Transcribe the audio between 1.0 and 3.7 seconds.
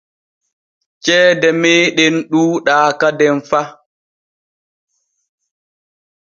Ceede meeɗen ɗuuɗaa kaden fa.